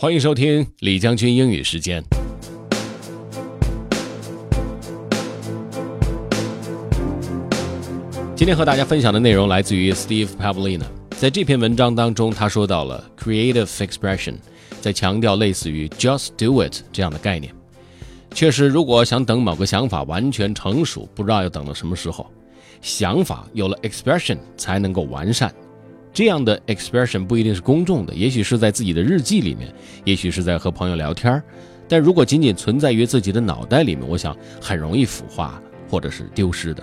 [0.00, 2.00] 欢迎收听李将军英语时间。
[8.36, 10.84] 今天和大家分享的内容来自于 Steve Pavlina。
[11.18, 14.36] 在这篇文章当中，他说到了 creative expression，
[14.80, 17.52] 在强调类似于 just do it 这样的概念。
[18.32, 22.30] 确实，如果想等某个想法完全成熟，不知道要等到什么时候。
[22.80, 25.52] 想法有了 expression 才能够完善。
[26.12, 29.72] 这样的 expression 不一定是公众的，也许是在自己的日记里面，
[30.04, 31.42] 也许是在和朋友聊天
[31.88, 36.82] 但如果仅仅存在于自己的脑袋里面，我想很容易腐化或者是丢失的。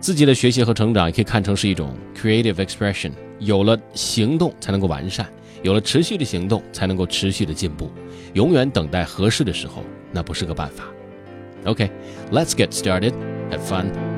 [0.00, 3.12] 自己的学习和成长也可以看成是一种 creative expression。
[3.38, 5.26] 有了行动才能够完善，
[5.62, 7.90] 有了持续的行动才能够持续的进步。
[8.34, 10.84] 永远等待合适的时候，那不是个办法。
[11.64, 13.12] OK，let's get started.
[13.50, 14.11] Have fun.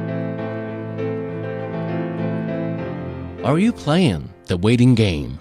[3.45, 5.39] Are you playing the waiting game?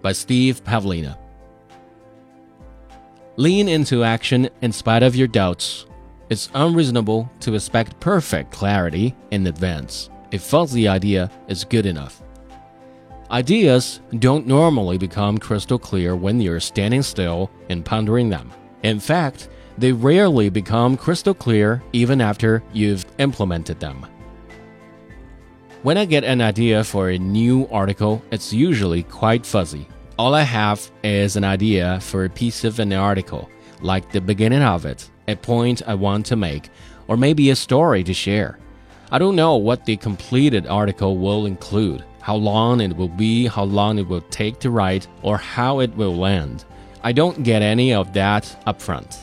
[0.00, 1.18] By Steve Pavlina.
[3.36, 5.84] Lean into action in spite of your doubts.
[6.30, 10.08] It's unreasonable to expect perfect clarity in advance.
[10.32, 12.22] A fuzzy idea is good enough.
[13.30, 18.50] Ideas don't normally become crystal clear when you're standing still and pondering them.
[18.84, 24.06] In fact, they rarely become crystal clear even after you've implemented them.
[25.86, 29.86] When I get an idea for a new article, it's usually quite fuzzy.
[30.18, 33.48] All I have is an idea for a piece of an article,
[33.82, 36.70] like the beginning of it a point I want to make,
[37.06, 38.58] or maybe a story to share.
[39.12, 43.62] I don't know what the completed article will include, how long it will be, how
[43.62, 46.64] long it will take to write, or how it will end.
[47.04, 49.16] I don't get any of that upfront.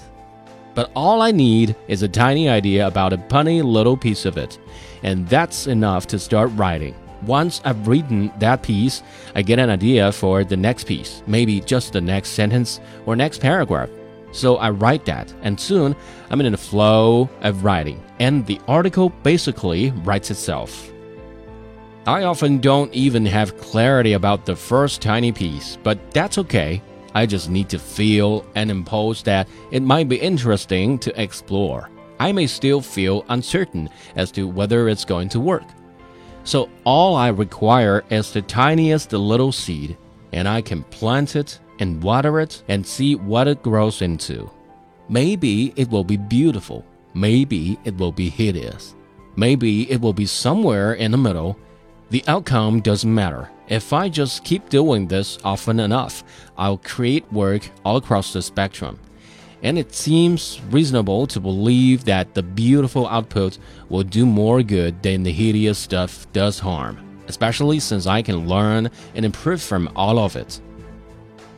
[0.75, 4.57] But all I need is a tiny idea about a punny little piece of it,
[5.03, 6.95] and that's enough to start writing.
[7.25, 9.01] Once I've written that piece,
[9.35, 13.39] I get an idea for the next piece, maybe just the next sentence or next
[13.39, 13.89] paragraph.
[14.31, 15.95] So I write that, and soon
[16.29, 20.91] I'm in the flow of writing, and the article basically writes itself.
[22.05, 26.81] I often don't even have clarity about the first tiny piece, but that's okay.
[27.13, 31.89] I just need to feel and impose that it might be interesting to explore.
[32.19, 35.63] I may still feel uncertain as to whether it's going to work.
[36.43, 39.97] So all I require is the tiniest little seed,
[40.31, 44.49] and I can plant it and water it and see what it grows into.
[45.09, 46.85] Maybe it will be beautiful.
[47.13, 48.95] Maybe it will be hideous.
[49.35, 51.57] Maybe it will be somewhere in the middle.
[52.09, 53.49] The outcome doesn't matter.
[53.67, 56.23] If I just keep doing this often enough,
[56.57, 58.99] I'll create work all across the spectrum.
[59.61, 63.57] And it seems reasonable to believe that the beautiful output
[63.87, 66.97] will do more good than the hideous stuff does harm,
[67.27, 70.59] especially since I can learn and improve from all of it.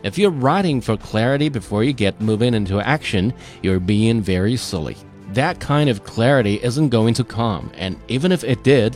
[0.03, 3.33] If you're writing for clarity before you get moving into action,
[3.63, 4.97] you're being very silly.
[5.29, 8.95] That kind of clarity isn't going to come, and even if it did,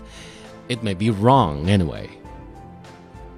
[0.67, 2.18] it may be wrong anyway.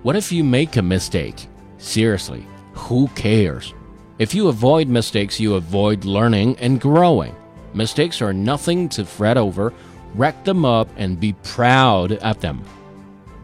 [0.02, 1.48] What if you make a mistake?
[1.78, 3.74] Seriously, who cares?
[4.18, 7.34] If you avoid mistakes, you avoid learning and growing.
[7.74, 9.72] Mistakes are nothing to fret over.
[10.14, 12.62] Rack them up and be proud of them.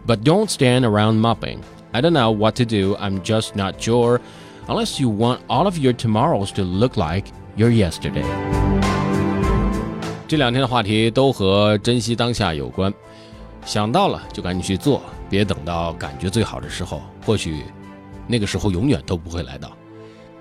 [0.06, 1.62] But don't stand around mopping.
[1.92, 4.20] I don't know what to do, I'm just not sure,
[4.68, 7.26] unless you want all of your tomorrows to look like
[7.56, 8.24] your yesterday.
[10.26, 12.90] 这两天的话题都和珍惜当下有关，
[13.65, 17.63] 想到了就赶紧去做，别等到感觉最好的时候，或许
[18.27, 19.71] 那个时候永远都不会来到。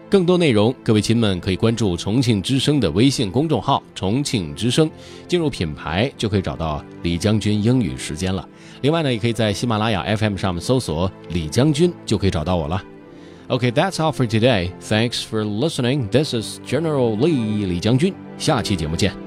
[0.09, 4.89] 更多内容，各位亲们可以关注重庆之声的微信公众号“重庆之声”，
[5.27, 8.49] 进入品牌就可以找到李将军英语时间了。
[8.83, 12.81] 另外呢，也可以在喜马拉雅 FM 上面搜索“李将军”就可以找到我了。
[13.49, 14.71] OK，that's all for today.
[14.81, 16.09] Thanks for listening.
[16.09, 18.15] This is General Lee 李将军。
[18.39, 19.26] 下期节目见。